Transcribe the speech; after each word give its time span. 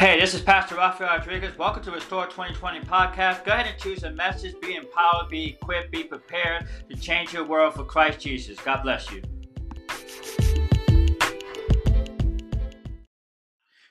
Hey, 0.00 0.18
this 0.18 0.32
is 0.32 0.40
Pastor 0.40 0.76
Rafael 0.76 1.18
Rodriguez. 1.18 1.58
Welcome 1.58 1.82
to 1.82 1.90
Restore 1.90 2.24
2020 2.24 2.80
podcast. 2.86 3.44
Go 3.44 3.52
ahead 3.52 3.66
and 3.66 3.78
choose 3.78 4.02
a 4.02 4.10
message. 4.10 4.58
Be 4.62 4.74
empowered, 4.74 5.28
be 5.28 5.48
equipped, 5.48 5.90
be 5.90 6.04
prepared 6.04 6.64
to 6.88 6.96
change 6.96 7.34
your 7.34 7.44
world 7.44 7.74
for 7.74 7.84
Christ 7.84 8.18
Jesus. 8.18 8.58
God 8.60 8.82
bless 8.82 9.10
you. 9.12 9.20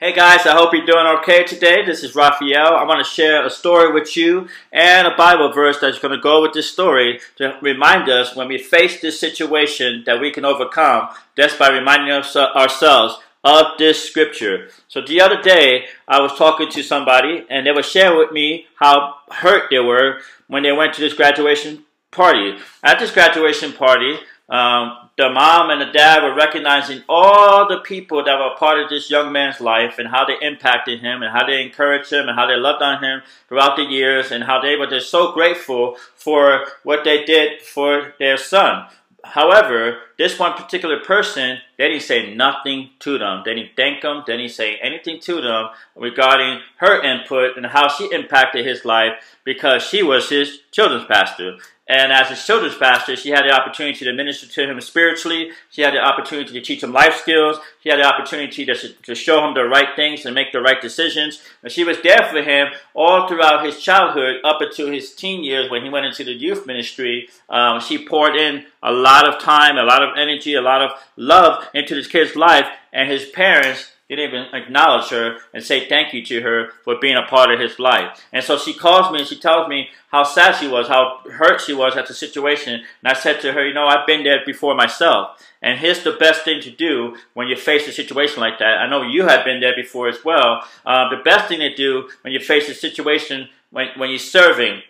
Hey 0.00 0.12
guys, 0.12 0.44
I 0.44 0.56
hope 0.56 0.72
you're 0.72 0.84
doing 0.84 1.06
okay 1.20 1.44
today. 1.44 1.86
This 1.86 2.02
is 2.02 2.16
Raphael. 2.16 2.74
I 2.74 2.82
want 2.82 2.98
to 2.98 3.08
share 3.08 3.46
a 3.46 3.50
story 3.50 3.92
with 3.92 4.16
you 4.16 4.48
and 4.72 5.06
a 5.06 5.14
Bible 5.16 5.52
verse 5.52 5.78
that's 5.80 6.00
going 6.00 6.16
to 6.16 6.20
go 6.20 6.42
with 6.42 6.52
this 6.52 6.68
story 6.68 7.20
to 7.36 7.56
remind 7.62 8.08
us 8.08 8.34
when 8.34 8.48
we 8.48 8.58
face 8.58 9.00
this 9.00 9.20
situation 9.20 10.02
that 10.06 10.20
we 10.20 10.32
can 10.32 10.44
overcome 10.44 11.10
just 11.36 11.60
by 11.60 11.68
reminding 11.68 12.10
us, 12.10 12.34
uh, 12.34 12.48
ourselves 12.56 13.20
of 13.44 13.78
this 13.78 14.04
scripture. 14.04 14.68
So 14.88 15.00
the 15.00 15.20
other 15.20 15.40
day, 15.40 15.86
I 16.06 16.20
was 16.20 16.36
talking 16.36 16.70
to 16.70 16.82
somebody 16.82 17.44
and 17.50 17.66
they 17.66 17.72
were 17.72 17.82
sharing 17.82 18.18
with 18.18 18.32
me 18.32 18.66
how 18.76 19.16
hurt 19.30 19.64
they 19.70 19.80
were 19.80 20.20
when 20.46 20.62
they 20.62 20.72
went 20.72 20.94
to 20.94 21.00
this 21.00 21.14
graduation 21.14 21.84
party. 22.10 22.58
At 22.82 22.98
this 22.98 23.10
graduation 23.10 23.72
party, 23.72 24.16
um, 24.48 25.10
the 25.16 25.30
mom 25.30 25.70
and 25.70 25.80
the 25.80 25.92
dad 25.92 26.22
were 26.22 26.34
recognizing 26.34 27.02
all 27.08 27.68
the 27.68 27.78
people 27.78 28.24
that 28.24 28.38
were 28.38 28.56
part 28.56 28.78
of 28.78 28.88
this 28.88 29.10
young 29.10 29.32
man's 29.32 29.60
life 29.60 29.98
and 29.98 30.08
how 30.08 30.24
they 30.24 30.36
impacted 30.46 31.00
him 31.00 31.22
and 31.22 31.32
how 31.32 31.46
they 31.46 31.62
encouraged 31.62 32.12
him 32.12 32.28
and 32.28 32.38
how 32.38 32.46
they 32.46 32.56
loved 32.56 32.82
on 32.82 33.02
him 33.02 33.22
throughout 33.48 33.76
the 33.76 33.82
years 33.82 34.30
and 34.30 34.44
how 34.44 34.60
they 34.60 34.76
were 34.76 34.86
just 34.86 35.10
so 35.10 35.32
grateful 35.32 35.96
for 36.14 36.66
what 36.82 37.04
they 37.04 37.24
did 37.24 37.62
for 37.62 38.14
their 38.18 38.36
son. 38.36 38.86
However, 39.24 39.98
this 40.18 40.38
one 40.38 40.54
particular 40.54 40.98
person, 40.98 41.58
they 41.78 41.88
didn't 41.88 42.02
say 42.02 42.34
nothing 42.34 42.90
to 43.00 43.18
them. 43.18 43.42
They 43.44 43.54
didn't 43.54 43.76
thank 43.76 44.02
them. 44.02 44.24
They 44.26 44.36
didn't 44.36 44.52
say 44.52 44.76
anything 44.76 45.20
to 45.20 45.40
them 45.40 45.68
regarding 45.94 46.60
her 46.78 47.00
input 47.02 47.56
and 47.56 47.66
how 47.66 47.88
she 47.88 48.12
impacted 48.12 48.66
his 48.66 48.84
life 48.84 49.12
because 49.44 49.82
she 49.82 50.02
was 50.02 50.28
his 50.28 50.60
children's 50.72 51.06
pastor. 51.06 51.58
And 51.92 52.10
as 52.10 52.30
a 52.30 52.46
children's 52.46 52.74
pastor, 52.76 53.16
she 53.16 53.28
had 53.28 53.44
the 53.44 53.50
opportunity 53.50 54.06
to 54.06 54.14
minister 54.14 54.46
to 54.46 54.70
him 54.70 54.80
spiritually. 54.80 55.50
She 55.68 55.82
had 55.82 55.92
the 55.92 55.98
opportunity 55.98 56.50
to 56.54 56.60
teach 56.62 56.82
him 56.82 56.90
life 56.90 57.16
skills. 57.16 57.58
She 57.82 57.90
had 57.90 57.98
the 57.98 58.06
opportunity 58.06 58.64
to, 58.64 58.74
to 58.74 59.14
show 59.14 59.46
him 59.46 59.52
the 59.52 59.64
right 59.64 59.94
things 59.94 60.24
and 60.24 60.34
make 60.34 60.52
the 60.52 60.62
right 60.62 60.80
decisions. 60.80 61.42
And 61.62 61.70
she 61.70 61.84
was 61.84 62.00
there 62.00 62.26
for 62.30 62.40
him 62.40 62.68
all 62.94 63.28
throughout 63.28 63.66
his 63.66 63.78
childhood 63.78 64.36
up 64.42 64.62
until 64.62 64.90
his 64.90 65.14
teen 65.14 65.44
years 65.44 65.70
when 65.70 65.84
he 65.84 65.90
went 65.90 66.06
into 66.06 66.24
the 66.24 66.32
youth 66.32 66.66
ministry. 66.66 67.28
Um, 67.50 67.78
she 67.78 68.08
poured 68.08 68.36
in 68.36 68.64
a 68.82 68.90
lot 68.90 69.28
of 69.28 69.42
time, 69.42 69.76
a 69.76 69.82
lot 69.82 70.02
of 70.02 70.16
energy, 70.16 70.54
a 70.54 70.62
lot 70.62 70.80
of 70.80 70.92
love 71.16 71.68
into 71.74 71.94
this 71.94 72.06
kid's 72.06 72.34
life. 72.34 72.68
And 72.90 73.10
his 73.10 73.26
parents 73.26 73.92
didn't 74.16 74.34
even 74.34 74.54
acknowledge 74.54 75.08
her 75.10 75.38
and 75.54 75.62
say 75.62 75.88
thank 75.88 76.12
you 76.12 76.24
to 76.26 76.40
her 76.42 76.70
for 76.84 76.96
being 77.00 77.16
a 77.16 77.22
part 77.22 77.50
of 77.50 77.60
his 77.60 77.78
life. 77.78 78.20
And 78.32 78.44
so 78.44 78.58
she 78.58 78.74
calls 78.74 79.12
me 79.12 79.20
and 79.20 79.28
she 79.28 79.38
tells 79.38 79.68
me 79.68 79.88
how 80.08 80.24
sad 80.24 80.56
she 80.56 80.68
was, 80.68 80.88
how 80.88 81.20
hurt 81.30 81.60
she 81.60 81.72
was 81.72 81.96
at 81.96 82.06
the 82.06 82.14
situation. 82.14 82.74
And 82.74 82.84
I 83.04 83.14
said 83.14 83.40
to 83.40 83.52
her, 83.52 83.66
you 83.66 83.74
know, 83.74 83.86
I've 83.86 84.06
been 84.06 84.24
there 84.24 84.40
before 84.44 84.74
myself. 84.74 85.42
And 85.62 85.78
here's 85.78 86.02
the 86.02 86.12
best 86.12 86.42
thing 86.44 86.60
to 86.62 86.70
do 86.70 87.16
when 87.34 87.48
you 87.48 87.56
face 87.56 87.88
a 87.88 87.92
situation 87.92 88.40
like 88.40 88.58
that. 88.58 88.78
I 88.78 88.88
know 88.88 89.02
you 89.02 89.26
have 89.26 89.44
been 89.44 89.60
there 89.60 89.76
before 89.76 90.08
as 90.08 90.24
well. 90.24 90.62
Uh, 90.84 91.08
the 91.08 91.22
best 91.22 91.48
thing 91.48 91.60
to 91.60 91.74
do 91.74 92.08
when 92.22 92.32
you 92.32 92.40
face 92.40 92.68
a 92.68 92.74
situation 92.74 93.48
when, 93.70 93.88
when 93.96 94.10
you're 94.10 94.18
serving, 94.18 94.82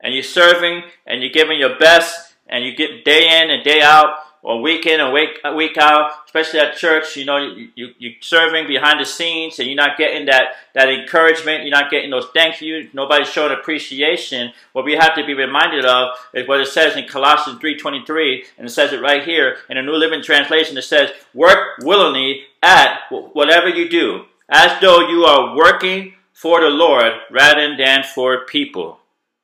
and 0.00 0.14
you're 0.14 0.22
serving 0.22 0.82
and 1.06 1.22
you're 1.22 1.30
giving 1.30 1.58
your 1.58 1.78
best, 1.78 2.34
and 2.48 2.64
you 2.64 2.74
get 2.74 3.04
day 3.04 3.40
in 3.40 3.50
and 3.50 3.64
day 3.64 3.80
out, 3.80 4.16
or 4.42 4.60
week 4.60 4.86
in 4.86 5.00
and 5.00 5.12
week, 5.12 5.38
uh, 5.44 5.54
week 5.56 5.78
out, 5.78 6.10
especially 6.24 6.58
at 6.58 6.76
church, 6.76 7.16
you 7.16 7.24
know, 7.24 7.36
you, 7.36 7.68
you, 7.76 7.88
you're 7.98 8.12
serving 8.20 8.66
behind 8.66 9.00
the 9.00 9.04
scenes 9.04 9.58
and 9.58 9.68
you're 9.68 9.76
not 9.76 9.96
getting 9.96 10.26
that, 10.26 10.56
that 10.74 10.88
encouragement, 10.88 11.62
you're 11.62 11.70
not 11.70 11.90
getting 11.90 12.10
those 12.10 12.26
thank 12.34 12.60
you, 12.60 12.88
nobody's 12.92 13.28
showing 13.28 13.52
appreciation. 13.52 14.52
What 14.72 14.84
we 14.84 14.94
have 14.94 15.14
to 15.14 15.24
be 15.24 15.34
reminded 15.34 15.84
of 15.84 16.16
is 16.34 16.48
what 16.48 16.60
it 16.60 16.66
says 16.66 16.96
in 16.96 17.06
Colossians 17.06 17.60
3.23, 17.60 18.44
and 18.58 18.66
it 18.66 18.70
says 18.70 18.92
it 18.92 19.00
right 19.00 19.22
here 19.22 19.58
in 19.70 19.76
a 19.76 19.82
New 19.82 19.94
Living 19.94 20.22
Translation, 20.22 20.76
it 20.76 20.82
says, 20.82 21.10
work 21.32 21.78
willingly 21.82 22.42
at 22.62 22.98
whatever 23.10 23.68
you 23.68 23.88
do, 23.88 24.24
as 24.48 24.80
though 24.80 25.08
you 25.08 25.24
are 25.24 25.56
working 25.56 26.14
for 26.32 26.60
the 26.60 26.68
Lord 26.68 27.12
rather 27.30 27.76
than 27.76 28.02
for 28.02 28.44
people. 28.44 28.98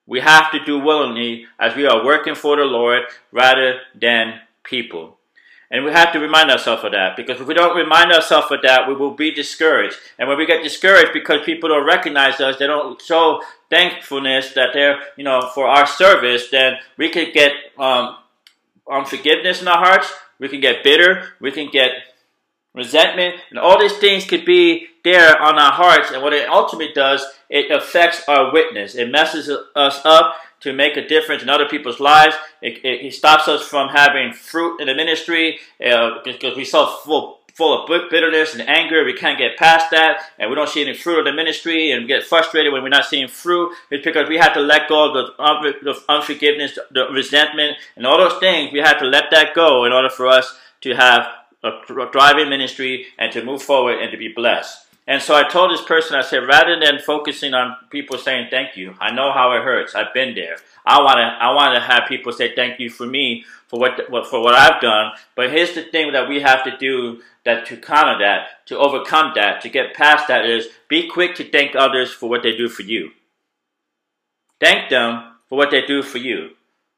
We 0.07 0.21
have 0.21 0.51
to 0.53 0.65
do 0.65 0.79
willingly 0.79 1.47
as 1.61 1.77
we 1.77 1.87
are 1.87 2.05
working 2.05 2.35
for 2.35 2.57
the 2.57 2.65
Lord 2.65 3.03
rather 3.31 3.81
than 3.95 4.41
people. 4.69 5.19
And 5.71 5.85
we 5.85 5.91
have 5.93 6.13
to 6.13 6.19
remind 6.19 6.51
ourselves 6.51 6.83
of 6.83 6.93
that 6.93 7.15
because 7.15 7.41
if 7.41 7.47
we 7.47 7.53
don't 7.53 7.77
remind 7.77 8.11
ourselves 8.11 8.51
of 8.51 8.63
that, 8.63 8.89
we 8.89 8.95
will 8.95 9.11
be 9.11 9.31
discouraged. 9.31 9.97
And 10.19 10.29
when 10.29 10.39
we 10.39 10.47
get 10.47 10.63
discouraged 10.63 11.13
because 11.13 11.45
people 11.45 11.69
don't 11.69 11.87
recognize 11.87 12.41
us, 12.41 12.59
they 12.59 12.67
don't 12.67 13.01
show 13.03 13.43
thankfulness 13.69 14.55
that 14.55 14.71
they're, 14.73 14.99
you 15.17 15.25
know, 15.25 15.51
for 15.55 15.67
our 15.67 15.87
service, 15.87 16.49
then 16.51 16.79
we 16.97 17.11
could 17.11 17.35
get 17.35 17.53
um, 17.79 18.17
unforgiveness 18.91 19.61
in 19.61 19.69
our 19.69 19.77
hearts. 19.77 20.11
We 20.39 20.49
can 20.49 20.61
get 20.61 20.83
bitter. 20.83 21.35
We 21.39 21.51
can 21.51 21.69
get 21.71 21.91
resentment. 22.79 23.37
And 23.51 23.59
all 23.59 23.79
these 23.79 23.97
things 23.99 24.25
could 24.25 24.45
be 24.45 24.87
there 25.05 25.41
on 25.41 25.59
our 25.59 25.73
hearts. 25.73 26.11
And 26.11 26.23
what 26.23 26.33
it 26.33 26.49
ultimately 26.49 26.95
does, 26.95 27.25
it 27.51 27.71
affects 27.71 28.23
our 28.29 28.53
witness. 28.53 28.95
It 28.95 29.11
messes 29.11 29.51
us 29.77 30.01
up 30.05 30.37
to 30.61 30.73
make 30.73 30.97
a 30.97 31.07
difference 31.07 31.43
in 31.43 31.49
other 31.49 31.69
people's 31.69 32.01
lives. 32.01 32.35
It, 32.63 32.85
it, 32.85 33.15
stops 33.15 33.47
us 33.47 33.63
from 33.63 33.91
having 33.91 34.33
fruit 34.33 34.81
in 34.81 34.89
the 34.89 34.95
ministry 34.95 35.59
uh, 35.85 36.19
because 36.25 36.57
we 36.57 36.65
so 36.65 36.87
full 37.05 37.39
full 37.59 37.83
of 37.83 38.09
bitterness 38.09 38.55
and 38.55 38.63
anger. 38.69 39.05
We 39.05 39.15
can't 39.15 39.37
get 39.37 39.57
past 39.57 39.91
that, 39.91 40.23
and 40.39 40.49
we 40.49 40.55
don't 40.55 40.69
see 40.69 40.81
any 40.81 40.95
fruit 40.95 41.19
of 41.19 41.25
the 41.25 41.33
ministry, 41.33 41.91
and 41.91 42.03
we 42.03 42.07
get 42.07 42.23
frustrated 42.23 42.73
when 42.73 42.85
we're 42.85 42.89
not 42.89 43.07
seeing 43.07 43.27
fruit. 43.27 43.75
It's 43.91 44.05
because 44.05 44.29
we 44.29 44.39
have 44.39 44.55
to 44.55 44.61
let 44.61 44.89
go 44.89 45.09
of 45.09 45.15
the, 45.15 45.73
the 45.83 46.01
unforgiveness, 46.09 46.79
the 46.93 47.09
resentment, 47.13 47.77
and 47.97 48.07
all 48.07 48.17
those 48.17 48.39
things. 48.39 48.73
We 48.73 48.79
have 48.79 49.01
to 49.01 49.07
let 49.07 49.25
that 49.33 49.57
go 49.57 49.85
in 49.85 49.93
order 49.93 50.09
for 50.09 50.29
us 50.29 50.57
to 50.83 50.95
have 50.95 51.27
a 51.63 51.71
thriving 51.87 52.49
ministry 52.49 53.07
and 53.19 53.33
to 53.33 53.45
move 53.45 53.63
forward 53.63 53.99
and 54.01 54.11
to 54.13 54.17
be 54.17 54.29
blessed. 54.29 54.87
And 55.07 55.23
so 55.23 55.35
I 55.35 55.49
told 55.49 55.71
this 55.71 55.83
person, 55.83 56.17
I 56.17 56.23
said, 56.23 56.47
rather 56.47 56.79
than 56.79 56.99
focusing 56.99 57.55
on 57.55 57.77
people 57.89 58.19
saying 58.19 58.49
thank 58.51 58.77
you, 58.77 58.95
I 59.01 59.11
know 59.11 59.33
how 59.33 59.53
it 59.53 59.63
hurts. 59.63 59.95
I've 59.95 60.13
been 60.13 60.35
there. 60.35 60.57
I 60.85 61.01
want 61.01 61.17
to, 61.17 61.23
I 61.23 61.55
want 61.55 61.75
to 61.75 61.81
have 61.81 62.09
people 62.09 62.31
say 62.31 62.55
thank 62.55 62.79
you 62.79 62.91
for 62.91 63.07
me 63.07 63.45
for 63.69 63.81
what, 63.81 64.27
for 64.27 64.43
what 64.43 64.55
I've 64.55 64.83
done. 64.83 65.13
But 65.35 65.51
here's 65.51 65.75
the 65.75 65.83
thing 65.83 66.13
that 66.13 66.29
we 66.29 66.43
have 66.43 66.63
to 66.65 66.77
do 66.77 67.23
that 67.47 67.65
to 67.67 67.79
counter 67.79 68.19
that, 68.19 68.67
to 68.67 68.77
overcome 68.77 69.33
that, 69.35 69.63
to 69.63 69.71
get 69.71 69.95
past 69.95 70.29
that 70.29 70.45
is 70.45 70.69
be 70.89 71.09
quick 71.09 71.35
to 71.37 71.51
thank 71.51 71.75
others 71.75 72.13
for 72.13 72.29
what 72.29 72.43
they 72.43 72.55
do 72.55 72.69
for 72.69 72.83
you. 72.83 73.13
Thank 74.61 74.91
them 74.91 75.37
for 75.49 75.57
what 75.57 75.71
they 75.71 75.87
do 75.87 76.03
for 76.03 76.19
you. 76.19 76.51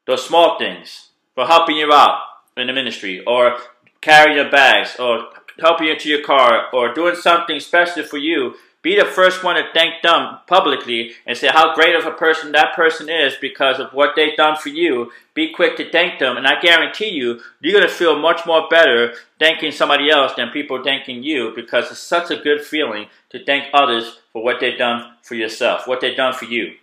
Those 0.05 0.25
small 0.25 0.57
things, 0.57 1.11
for 1.33 1.45
helping 1.45 1.77
you 1.77 1.93
out 1.93 2.19
in 2.57 2.67
the 2.67 2.73
ministry, 2.73 3.23
or 3.25 3.57
carrying 4.01 4.37
your 4.37 4.51
bags, 4.51 4.95
or 4.99 5.29
helping 5.59 5.87
you 5.87 5.93
into 5.93 6.09
your 6.09 6.23
car 6.23 6.67
or 6.73 6.93
doing 6.93 7.15
something 7.15 7.59
special 7.59 8.03
for 8.03 8.17
you, 8.17 8.55
be 8.81 8.95
the 8.95 9.05
first 9.05 9.43
one 9.43 9.55
to 9.55 9.63
thank 9.75 10.01
them 10.01 10.39
publicly 10.47 11.11
and 11.27 11.37
say 11.37 11.49
how 11.49 11.75
great 11.75 11.95
of 11.95 12.07
a 12.07 12.11
person 12.11 12.51
that 12.51 12.75
person 12.75 13.09
is 13.09 13.35
because 13.39 13.79
of 13.79 13.93
what 13.93 14.15
they've 14.15 14.35
done 14.35 14.57
for 14.57 14.69
you. 14.69 15.11
Be 15.35 15.53
quick 15.53 15.77
to 15.77 15.91
thank 15.91 16.17
them, 16.17 16.35
and 16.35 16.47
I 16.47 16.59
guarantee 16.59 17.09
you, 17.09 17.41
you're 17.59 17.77
going 17.77 17.87
to 17.87 17.93
feel 17.93 18.17
much 18.17 18.45
more 18.45 18.67
better 18.69 19.13
thanking 19.39 19.71
somebody 19.71 20.09
else 20.09 20.33
than 20.35 20.49
people 20.49 20.83
thanking 20.83 21.21
you 21.21 21.53
because 21.55 21.91
it's 21.91 21.99
such 21.99 22.31
a 22.31 22.41
good 22.41 22.61
feeling 22.61 23.05
to 23.29 23.45
thank 23.45 23.65
others 23.71 24.19
for 24.33 24.43
what 24.43 24.59
they've 24.59 24.77
done 24.77 25.13
for 25.21 25.35
yourself, 25.35 25.87
what 25.87 26.01
they've 26.01 26.17
done 26.17 26.33
for 26.33 26.45
you. 26.45 26.73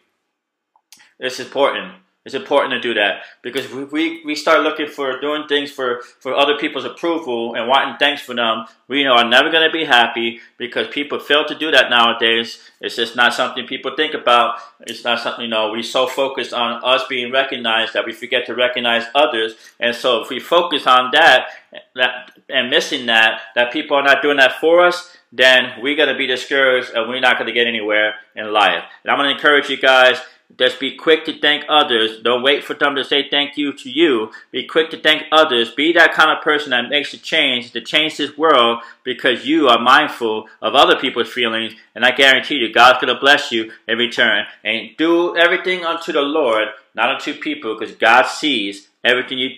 It's 1.18 1.40
important. 1.40 1.94
It's 2.28 2.34
important 2.34 2.74
to 2.74 2.80
do 2.80 2.92
that 2.92 3.22
because 3.40 3.72
we, 3.72 4.22
we 4.22 4.34
start 4.34 4.60
looking 4.60 4.86
for 4.86 5.18
doing 5.18 5.48
things 5.48 5.70
for, 5.70 6.02
for 6.20 6.34
other 6.34 6.58
people's 6.58 6.84
approval 6.84 7.54
and 7.54 7.66
wanting 7.66 7.96
thanks 7.96 8.20
for 8.20 8.34
them, 8.34 8.66
we 8.86 9.06
are 9.06 9.26
never 9.26 9.50
going 9.50 9.66
to 9.66 9.72
be 9.72 9.86
happy 9.86 10.40
because 10.58 10.88
people 10.88 11.20
fail 11.20 11.46
to 11.46 11.54
do 11.54 11.70
that 11.70 11.88
nowadays. 11.88 12.58
It's 12.82 12.96
just 12.96 13.16
not 13.16 13.32
something 13.32 13.66
people 13.66 13.96
think 13.96 14.12
about. 14.12 14.58
It's 14.80 15.04
not 15.04 15.20
something, 15.20 15.44
you 15.44 15.50
know, 15.50 15.70
we're 15.70 15.82
so 15.82 16.06
focused 16.06 16.52
on 16.52 16.84
us 16.84 17.04
being 17.08 17.32
recognized 17.32 17.94
that 17.94 18.04
we 18.04 18.12
forget 18.12 18.44
to 18.44 18.54
recognize 18.54 19.04
others. 19.14 19.54
And 19.80 19.96
so 19.96 20.20
if 20.20 20.28
we 20.28 20.38
focus 20.38 20.86
on 20.86 21.12
that, 21.12 21.46
that 21.94 22.32
and 22.50 22.68
missing 22.68 23.06
that, 23.06 23.40
that 23.54 23.72
people 23.72 23.96
are 23.96 24.02
not 24.02 24.20
doing 24.20 24.36
that 24.36 24.60
for 24.60 24.84
us, 24.84 25.16
then 25.32 25.80
we're 25.80 25.96
going 25.96 26.12
to 26.12 26.18
be 26.18 26.26
discouraged 26.26 26.90
and 26.94 27.08
we're 27.08 27.20
not 27.20 27.38
going 27.38 27.46
to 27.46 27.54
get 27.54 27.66
anywhere 27.66 28.16
in 28.36 28.52
life. 28.52 28.84
And 29.02 29.10
I'm 29.10 29.16
going 29.16 29.30
to 29.30 29.34
encourage 29.34 29.70
you 29.70 29.78
guys 29.78 30.20
just 30.56 30.80
be 30.80 30.96
quick 30.96 31.24
to 31.26 31.38
thank 31.38 31.64
others. 31.68 32.20
Don't 32.22 32.42
wait 32.42 32.64
for 32.64 32.74
them 32.74 32.96
to 32.96 33.04
say 33.04 33.28
thank 33.28 33.58
you 33.58 33.72
to 33.74 33.90
you. 33.90 34.30
Be 34.50 34.66
quick 34.66 34.90
to 34.90 35.00
thank 35.00 35.24
others. 35.30 35.70
Be 35.70 35.92
that 35.92 36.14
kind 36.14 36.30
of 36.30 36.42
person 36.42 36.70
that 36.70 36.88
makes 36.88 37.12
a 37.12 37.18
change, 37.18 37.72
to 37.72 37.80
change 37.80 38.16
this 38.16 38.36
world 38.36 38.82
because 39.04 39.46
you 39.46 39.68
are 39.68 39.78
mindful 39.78 40.48
of 40.62 40.74
other 40.74 40.96
people's 40.96 41.30
feelings. 41.30 41.74
And 41.94 42.04
I 42.04 42.12
guarantee 42.12 42.56
you, 42.56 42.72
God's 42.72 43.00
going 43.00 43.14
to 43.14 43.20
bless 43.20 43.52
you 43.52 43.72
in 43.86 43.98
return. 43.98 44.46
And 44.64 44.96
do 44.96 45.36
everything 45.36 45.84
unto 45.84 46.12
the 46.12 46.22
Lord, 46.22 46.68
not 46.94 47.10
unto 47.10 47.34
people, 47.34 47.78
because 47.78 47.94
God 47.94 48.26
sees 48.26 48.88
everything 49.04 49.38
you 49.38 49.50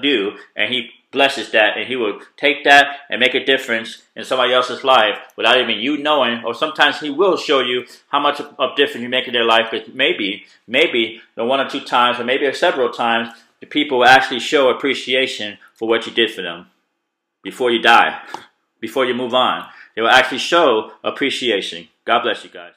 do, 0.00 0.36
and 0.54 0.72
He 0.72 0.90
blesses 1.16 1.50
that, 1.52 1.76
and 1.76 1.88
He 1.88 1.96
will 1.96 2.20
take 2.36 2.62
that 2.64 2.98
and 3.08 3.18
make 3.18 3.34
a 3.34 3.44
difference 3.44 4.02
in 4.14 4.24
somebody 4.24 4.52
else's 4.52 4.84
life 4.84 5.16
without 5.36 5.58
even 5.58 5.80
you 5.80 5.96
knowing. 5.96 6.44
Or 6.44 6.54
sometimes 6.54 7.00
He 7.00 7.10
will 7.10 7.36
show 7.38 7.60
you 7.60 7.86
how 8.08 8.20
much 8.20 8.40
of 8.40 8.76
difference 8.76 9.02
you 9.02 9.08
make 9.08 9.26
in 9.26 9.32
their 9.32 9.44
life. 9.44 9.68
Because 9.70 9.88
maybe, 9.94 10.44
maybe 10.66 11.22
the 11.34 11.44
one 11.44 11.60
or 11.60 11.68
two 11.68 11.80
times, 11.80 12.20
or 12.20 12.24
maybe 12.24 12.52
several 12.52 12.90
times, 12.90 13.28
the 13.60 13.66
people 13.66 13.98
will 13.98 14.06
actually 14.06 14.40
show 14.40 14.68
appreciation 14.68 15.58
for 15.74 15.88
what 15.88 16.06
you 16.06 16.12
did 16.12 16.30
for 16.30 16.42
them 16.42 16.66
before 17.42 17.70
you 17.70 17.80
die, 17.80 18.20
before 18.80 19.06
you 19.06 19.14
move 19.14 19.32
on. 19.32 19.66
They 19.94 20.02
will 20.02 20.10
actually 20.10 20.38
show 20.38 20.92
appreciation. 21.02 21.88
God 22.04 22.22
bless 22.22 22.44
you 22.44 22.50
guys. 22.50 22.74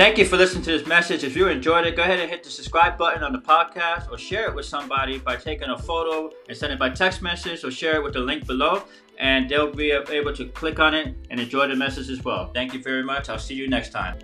Thank 0.00 0.16
you 0.16 0.24
for 0.24 0.38
listening 0.38 0.64
to 0.64 0.70
this 0.70 0.86
message. 0.86 1.24
If 1.24 1.36
you 1.36 1.48
enjoyed 1.48 1.86
it, 1.86 1.94
go 1.94 2.02
ahead 2.02 2.20
and 2.20 2.30
hit 2.30 2.42
the 2.42 2.48
subscribe 2.48 2.96
button 2.96 3.22
on 3.22 3.34
the 3.34 3.38
podcast 3.38 4.10
or 4.10 4.16
share 4.16 4.48
it 4.48 4.54
with 4.54 4.64
somebody 4.64 5.18
by 5.18 5.36
taking 5.36 5.68
a 5.68 5.76
photo 5.76 6.30
and 6.48 6.56
send 6.56 6.72
it 6.72 6.78
by 6.78 6.88
text 6.88 7.20
message 7.20 7.64
or 7.64 7.70
share 7.70 7.96
it 7.96 8.02
with 8.02 8.14
the 8.14 8.20
link 8.20 8.46
below 8.46 8.82
and 9.18 9.50
they'll 9.50 9.70
be 9.70 9.90
able 9.90 10.32
to 10.32 10.46
click 10.46 10.78
on 10.78 10.94
it 10.94 11.14
and 11.28 11.38
enjoy 11.38 11.66
the 11.66 11.76
message 11.76 12.08
as 12.08 12.24
well. 12.24 12.50
Thank 12.54 12.72
you 12.72 12.82
very 12.82 13.04
much. 13.04 13.28
I'll 13.28 13.38
see 13.38 13.52
you 13.52 13.68
next 13.68 13.90
time. 13.90 14.16